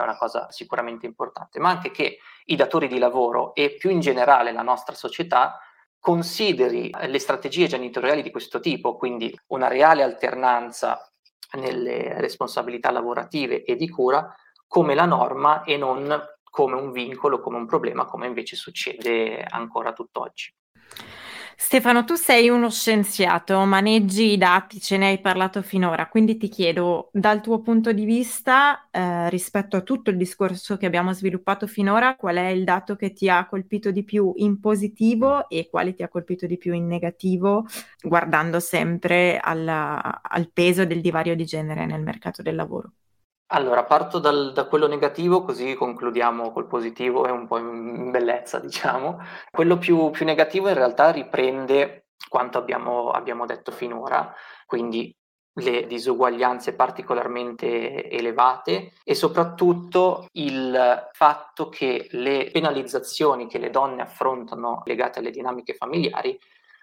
è 0.00 0.04
una 0.04 0.16
cosa 0.16 0.50
sicuramente 0.50 1.06
importante, 1.06 1.58
ma 1.58 1.70
anche 1.70 1.90
che 1.90 2.18
i 2.46 2.56
datori 2.56 2.88
di 2.88 2.98
lavoro 2.98 3.54
e 3.54 3.74
più 3.76 3.90
in 3.90 4.00
generale 4.00 4.52
la 4.52 4.62
nostra 4.62 4.94
società 4.94 5.60
consideri 5.98 6.90
le 7.06 7.18
strategie 7.18 7.66
genitoriali 7.66 8.22
di 8.22 8.30
questo 8.30 8.58
tipo, 8.60 8.96
quindi 8.96 9.38
una 9.48 9.68
reale 9.68 10.02
alternanza 10.02 11.10
nelle 11.52 12.18
responsabilità 12.20 12.90
lavorative 12.90 13.64
e 13.64 13.76
di 13.76 13.88
cura, 13.88 14.34
come 14.66 14.94
la 14.94 15.04
norma 15.04 15.62
e 15.64 15.76
non 15.76 16.18
come 16.50 16.74
un 16.74 16.90
vincolo, 16.90 17.40
come 17.40 17.58
un 17.58 17.66
problema, 17.66 18.04
come 18.04 18.26
invece 18.26 18.56
succede 18.56 19.42
ancora 19.42 19.92
tutt'oggi. 19.92 20.52
Stefano, 21.62 22.04
tu 22.04 22.14
sei 22.14 22.48
uno 22.48 22.70
scienziato, 22.70 23.60
maneggi 23.66 24.32
i 24.32 24.38
dati, 24.38 24.80
ce 24.80 24.96
ne 24.96 25.08
hai 25.08 25.20
parlato 25.20 25.60
finora, 25.62 26.08
quindi 26.08 26.38
ti 26.38 26.48
chiedo, 26.48 27.10
dal 27.12 27.42
tuo 27.42 27.60
punto 27.60 27.92
di 27.92 28.06
vista, 28.06 28.88
eh, 28.90 29.28
rispetto 29.28 29.76
a 29.76 29.82
tutto 29.82 30.08
il 30.10 30.16
discorso 30.16 30.78
che 30.78 30.86
abbiamo 30.86 31.12
sviluppato 31.12 31.66
finora, 31.66 32.16
qual 32.16 32.36
è 32.36 32.46
il 32.48 32.64
dato 32.64 32.96
che 32.96 33.12
ti 33.12 33.28
ha 33.28 33.46
colpito 33.46 33.90
di 33.90 34.02
più 34.04 34.32
in 34.36 34.58
positivo 34.58 35.48
e 35.50 35.68
quale 35.68 35.92
ti 35.94 36.02
ha 36.02 36.08
colpito 36.08 36.46
di 36.46 36.56
più 36.56 36.72
in 36.72 36.86
negativo, 36.86 37.66
guardando 38.02 38.58
sempre 38.58 39.38
alla, 39.38 40.22
al 40.22 40.50
peso 40.50 40.86
del 40.86 41.02
divario 41.02 41.36
di 41.36 41.44
genere 41.44 41.84
nel 41.84 42.02
mercato 42.02 42.40
del 42.42 42.54
lavoro? 42.54 42.92
Allora, 43.52 43.84
parto 43.84 44.20
dal, 44.20 44.52
da 44.52 44.66
quello 44.66 44.86
negativo, 44.86 45.42
così 45.42 45.74
concludiamo 45.74 46.52
col 46.52 46.68
positivo 46.68 47.26
e 47.26 47.30
un 47.32 47.48
po' 47.48 47.58
in 47.58 48.10
bellezza, 48.10 48.58
diciamo. 48.60 49.18
Quello 49.50 49.76
più, 49.76 50.10
più 50.10 50.24
negativo 50.24 50.68
in 50.68 50.74
realtà 50.74 51.10
riprende 51.10 52.06
quanto 52.28 52.58
abbiamo, 52.58 53.10
abbiamo 53.10 53.46
detto 53.46 53.72
finora, 53.72 54.32
quindi 54.66 55.12
le 55.54 55.86
disuguaglianze 55.86 56.74
particolarmente 56.74 58.08
elevate 58.08 58.92
e 59.02 59.14
soprattutto 59.16 60.28
il 60.32 61.08
fatto 61.12 61.68
che 61.68 62.06
le 62.12 62.50
penalizzazioni 62.52 63.48
che 63.48 63.58
le 63.58 63.70
donne 63.70 64.02
affrontano 64.02 64.82
legate 64.84 65.18
alle 65.18 65.30
dinamiche 65.30 65.74
familiari 65.74 66.38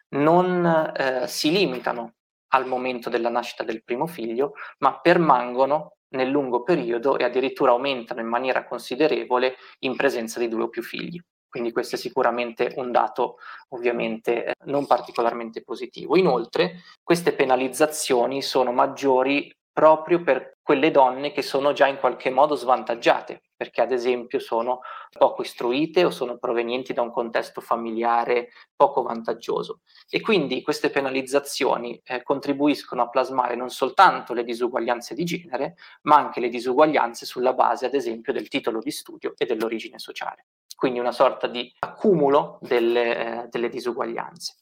non 0.09 0.65
eh, 0.95 1.27
si 1.27 1.49
limitano 1.49 2.15
al 2.49 2.65
momento 2.65 3.09
della 3.09 3.29
nascita 3.29 3.63
del 3.63 3.83
primo 3.83 4.05
figlio, 4.05 4.53
ma 4.79 4.99
permangono 4.99 5.96
nel 6.09 6.29
lungo 6.29 6.63
periodo 6.63 7.17
e 7.17 7.23
addirittura 7.23 7.71
aumentano 7.71 8.21
in 8.21 8.27
maniera 8.27 8.65
considerevole 8.65 9.55
in 9.79 9.95
presenza 9.95 10.39
di 10.39 10.47
due 10.47 10.63
o 10.63 10.69
più 10.69 10.81
figli. 10.83 11.19
Quindi 11.49 11.71
questo 11.71 11.95
è 11.95 11.97
sicuramente 11.97 12.73
un 12.75 12.91
dato 12.91 13.37
ovviamente 13.69 14.45
eh, 14.45 14.53
non 14.65 14.85
particolarmente 14.85 15.63
positivo. 15.63 16.17
Inoltre 16.17 16.81
queste 17.01 17.33
penalizzazioni 17.33 18.41
sono 18.41 18.71
maggiori 18.71 19.51
proprio 19.77 20.23
per 20.23 20.57
quelle 20.63 20.89
donne 20.89 21.31
che 21.31 21.43
sono 21.43 21.71
già 21.71 21.85
in 21.85 21.99
qualche 21.99 22.31
modo 22.31 22.55
svantaggiate, 22.55 23.43
perché 23.55 23.79
ad 23.81 23.91
esempio 23.91 24.39
sono 24.39 24.79
poco 25.15 25.43
istruite 25.43 26.03
o 26.03 26.09
sono 26.09 26.39
provenienti 26.39 26.93
da 26.93 27.03
un 27.03 27.11
contesto 27.11 27.61
familiare 27.61 28.49
poco 28.75 29.03
vantaggioso. 29.03 29.81
E 30.09 30.19
quindi 30.19 30.63
queste 30.63 30.89
penalizzazioni 30.89 32.01
eh, 32.03 32.23
contribuiscono 32.23 33.03
a 33.03 33.09
plasmare 33.09 33.55
non 33.55 33.69
soltanto 33.69 34.33
le 34.33 34.43
disuguaglianze 34.43 35.13
di 35.13 35.25
genere, 35.25 35.75
ma 36.01 36.15
anche 36.15 36.39
le 36.39 36.49
disuguaglianze 36.49 37.27
sulla 37.27 37.53
base, 37.53 37.85
ad 37.85 37.93
esempio, 37.93 38.33
del 38.33 38.47
titolo 38.47 38.79
di 38.79 38.89
studio 38.89 39.35
e 39.37 39.45
dell'origine 39.45 39.99
sociale. 39.99 40.47
Quindi 40.75 40.97
una 40.97 41.11
sorta 41.11 41.45
di 41.45 41.71
accumulo 41.81 42.57
delle, 42.61 43.43
eh, 43.43 43.47
delle 43.49 43.69
disuguaglianze. 43.69 44.55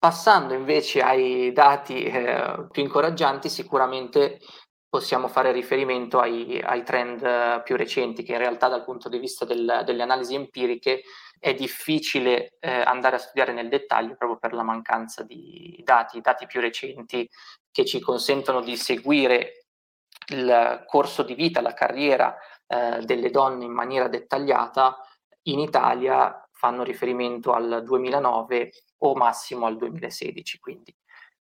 Passando 0.00 0.54
invece 0.54 1.02
ai 1.02 1.52
dati 1.52 2.04
eh, 2.04 2.68
più 2.70 2.82
incoraggianti, 2.82 3.50
sicuramente 3.50 4.38
possiamo 4.88 5.28
fare 5.28 5.52
riferimento 5.52 6.18
ai, 6.18 6.58
ai, 6.58 6.82
trend 6.84 7.62
più 7.64 7.76
recenti, 7.76 8.22
che 8.22 8.32
in 8.32 8.38
realtà 8.38 8.68
dal 8.68 8.82
punto 8.82 9.10
di 9.10 9.18
vista 9.18 9.44
del, 9.44 9.82
delle 9.84 10.02
analisi 10.02 10.34
empiriche 10.34 11.02
è 11.38 11.52
difficile 11.52 12.54
eh, 12.60 12.80
andare 12.80 13.16
a 13.16 13.18
studiare 13.18 13.52
nel 13.52 13.68
dettaglio 13.68 14.16
proprio 14.16 14.38
per 14.38 14.54
la 14.54 14.62
mancanza 14.62 15.22
di 15.22 15.78
dati, 15.84 16.22
dati 16.22 16.46
più 16.46 16.62
recenti 16.62 17.28
che 17.70 17.84
ci 17.84 18.00
consentono 18.00 18.62
di 18.62 18.78
seguire 18.78 19.66
il 20.28 20.82
corso 20.86 21.22
di 21.22 21.34
vita, 21.34 21.60
la 21.60 21.74
carriera 21.74 22.34
eh, 22.66 23.00
delle 23.04 23.28
donne 23.28 23.66
in 23.66 23.72
maniera 23.72 24.08
dettagliata. 24.08 24.96
In 25.42 25.58
Italia 25.58 26.42
fanno 26.52 26.84
riferimento 26.84 27.52
al 27.52 27.82
2009 27.84 28.70
o 29.00 29.14
massimo 29.14 29.66
al 29.66 29.76
2016. 29.76 30.58
Quindi 30.58 30.94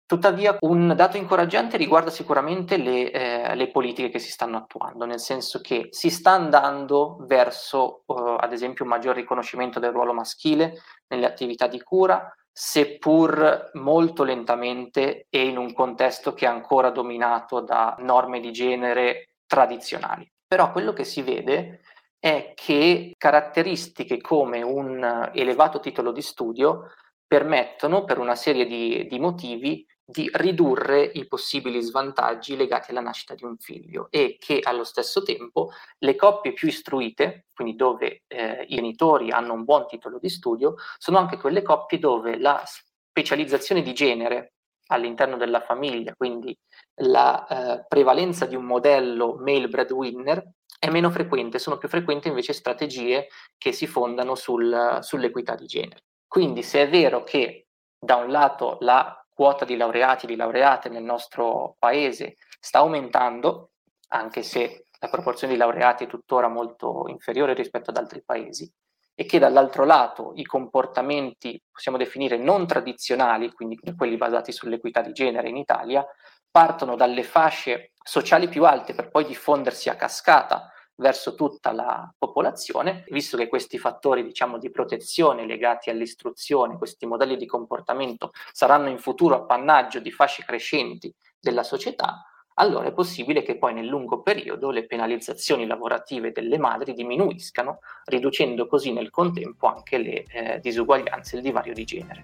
Tuttavia, 0.09 0.57
un 0.61 0.95
dato 0.95 1.17
incoraggiante 1.17 1.77
riguarda 1.77 2.09
sicuramente 2.09 2.77
le, 2.77 3.11
eh, 3.11 3.53
le, 3.53 3.69
politiche 3.69 4.09
che 4.09 4.17
si 4.17 4.31
stanno 4.31 4.57
attuando, 4.57 5.05
nel 5.05 5.19
senso 5.19 5.61
che 5.61 5.89
si 5.91 6.09
sta 6.09 6.31
andando 6.31 7.17
verso, 7.27 8.01
uh, 8.07 8.37
ad 8.39 8.51
esempio, 8.51 8.85
un 8.85 8.89
maggior 8.89 9.13
riconoscimento 9.13 9.79
del 9.79 9.91
ruolo 9.91 10.11
maschile 10.11 10.81
nelle 11.09 11.27
attività 11.27 11.67
di 11.67 11.79
cura, 11.83 12.35
seppur 12.51 13.69
molto 13.73 14.23
lentamente 14.23 15.27
e 15.29 15.45
in 15.45 15.59
un 15.59 15.71
contesto 15.73 16.33
che 16.33 16.45
è 16.45 16.49
ancora 16.49 16.89
dominato 16.89 17.59
da 17.59 17.95
norme 17.99 18.39
di 18.39 18.51
genere 18.51 19.35
tradizionali. 19.45 20.27
Però 20.47 20.71
quello 20.71 20.91
che 20.91 21.03
si 21.03 21.21
vede 21.21 21.81
è 22.17 22.53
che 22.55 23.13
caratteristiche 23.15 24.19
come 24.21 24.63
un 24.63 25.29
elevato 25.35 25.79
titolo 25.79 26.11
di 26.11 26.23
studio 26.23 26.85
permettono, 27.29 28.05
per 28.05 28.17
una 28.17 28.33
serie 28.33 28.65
di, 28.65 29.05
di 29.07 29.19
motivi, 29.19 29.85
di 30.03 30.27
ridurre 30.33 31.03
i 31.03 31.27
possibili 31.27 31.79
svantaggi 31.79 32.57
legati 32.57 32.89
alla 32.89 33.01
nascita 33.01 33.35
di 33.35 33.43
un 33.43 33.55
figlio 33.57 34.07
e 34.09 34.37
che 34.39 34.59
allo 34.63 34.83
stesso 34.83 35.21
tempo 35.21 35.69
le 35.99 36.15
coppie 36.15 36.53
più 36.53 36.67
istruite, 36.67 37.45
quindi 37.53 37.75
dove 37.75 38.23
eh, 38.25 38.65
i 38.67 38.75
genitori 38.75 39.29
hanno 39.29 39.53
un 39.53 39.63
buon 39.63 39.85
titolo 39.85 40.17
di 40.17 40.27
studio, 40.27 40.73
sono 40.97 41.19
anche 41.19 41.37
quelle 41.37 41.61
coppie 41.61 41.99
dove 41.99 42.39
la 42.39 42.63
specializzazione 42.65 43.83
di 43.83 43.93
genere 43.93 44.53
all'interno 44.87 45.37
della 45.37 45.61
famiglia, 45.61 46.15
quindi 46.15 46.57
la 47.03 47.45
eh, 47.45 47.85
prevalenza 47.87 48.47
di 48.47 48.55
un 48.55 48.65
modello 48.65 49.35
male 49.35 49.67
breadwinner 49.67 50.43
è 50.79 50.89
meno 50.89 51.11
frequente, 51.11 51.59
sono 51.59 51.77
più 51.77 51.87
frequenti 51.87 52.29
invece 52.29 52.53
strategie 52.53 53.27
che 53.59 53.71
si 53.71 53.85
fondano 53.85 54.33
sul, 54.33 54.97
sull'equità 55.01 55.53
di 55.53 55.67
genere. 55.67 56.08
Quindi 56.29 56.61
se 56.61 56.83
è 56.83 56.89
vero 56.89 57.23
che 57.23 57.69
da 57.97 58.17
un 58.17 58.29
lato 58.29 58.77
la 58.81 59.19
quota 59.33 59.65
di 59.65 59.75
laureati 59.75 60.25
e 60.25 60.27
di 60.27 60.35
laureate 60.35 60.87
nel 60.87 61.01
nostro 61.01 61.75
paese 61.79 62.35
sta 62.59 62.79
aumentando, 62.79 63.71
anche 64.09 64.43
se 64.43 64.85
la 64.99 65.09
proporzione 65.09 65.53
di 65.53 65.59
laureati 65.59 66.03
è 66.03 66.07
tuttora 66.07 66.47
molto 66.47 67.05
inferiore 67.07 67.55
rispetto 67.55 67.89
ad 67.89 67.97
altri 67.97 68.21
paesi, 68.23 68.71
e 69.15 69.25
che 69.25 69.39
dall'altro 69.39 69.85
lato 69.85 70.33
i 70.35 70.45
comportamenti, 70.45 71.59
possiamo 71.71 71.97
definire 71.97 72.37
non 72.37 72.67
tradizionali, 72.67 73.51
quindi 73.51 73.79
quelli 73.97 74.15
basati 74.15 74.51
sull'equità 74.51 75.01
di 75.01 75.13
genere 75.13 75.49
in 75.49 75.57
Italia, 75.57 76.05
partono 76.51 76.95
dalle 76.95 77.23
fasce 77.23 77.93
sociali 78.03 78.47
più 78.47 78.65
alte 78.65 78.93
per 78.93 79.09
poi 79.09 79.25
diffondersi 79.25 79.89
a 79.89 79.95
cascata 79.95 80.71
verso 80.99 81.35
tutta 81.35 81.71
la 81.71 82.11
popolazione, 82.17 83.03
visto 83.09 83.37
che 83.37 83.47
questi 83.47 83.77
fattori 83.77 84.23
diciamo, 84.23 84.57
di 84.57 84.69
protezione 84.69 85.45
legati 85.45 85.89
all'istruzione, 85.89 86.77
questi 86.77 87.05
modelli 87.05 87.37
di 87.37 87.45
comportamento 87.45 88.31
saranno 88.51 88.89
in 88.89 88.99
futuro 88.99 89.35
appannaggio 89.35 89.99
di 89.99 90.11
fasce 90.11 90.43
crescenti 90.43 91.13
della 91.39 91.63
società, 91.63 92.23
allora 92.59 92.87
è 92.87 92.93
possibile 92.93 93.41
che 93.41 93.57
poi 93.57 93.73
nel 93.73 93.85
lungo 93.85 94.21
periodo 94.21 94.69
le 94.69 94.85
penalizzazioni 94.85 95.65
lavorative 95.65 96.31
delle 96.31 96.57
madri 96.57 96.93
diminuiscano, 96.93 97.79
riducendo 98.05 98.67
così 98.67 98.91
nel 98.91 99.09
contempo 99.09 99.67
anche 99.67 99.97
le 99.97 100.23
eh, 100.23 100.59
disuguaglianze 100.59 101.35
e 101.35 101.37
il 101.37 101.43
divario 101.43 101.73
di 101.73 101.85
genere. 101.85 102.23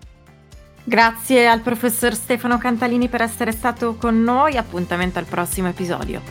Grazie 0.84 1.48
al 1.48 1.62
professor 1.62 2.14
Stefano 2.14 2.58
Cantalini 2.58 3.08
per 3.08 3.22
essere 3.22 3.52
stato 3.52 3.96
con 3.96 4.22
noi, 4.22 4.58
appuntamento 4.58 5.20
al 5.20 5.26
prossimo 5.26 5.70
episodio. 5.70 6.22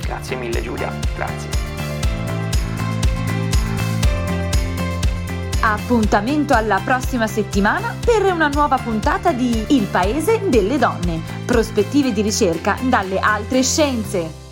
Grazie 0.00 0.36
mille 0.36 0.62
Giulia, 0.62 0.90
grazie. 1.14 1.65
Appuntamento 5.68 6.54
alla 6.54 6.80
prossima 6.84 7.26
settimana 7.26 7.92
per 7.98 8.22
una 8.32 8.46
nuova 8.46 8.78
puntata 8.78 9.32
di 9.32 9.64
Il 9.70 9.88
Paese 9.90 10.48
delle 10.48 10.78
Donne, 10.78 11.20
prospettive 11.44 12.12
di 12.12 12.22
ricerca 12.22 12.78
dalle 12.82 13.18
altre 13.18 13.64
scienze. 13.64 14.45